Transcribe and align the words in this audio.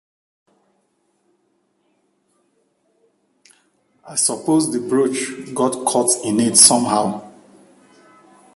I 4.03 4.15
suppose 4.15 4.71
the 4.73 4.79
brooch 4.79 5.53
got 5.53 5.73
caught 5.85 6.25
in 6.25 6.39
it 6.39 6.57
somehow. 6.57 7.31